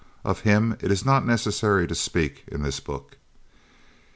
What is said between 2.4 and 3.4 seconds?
in this book.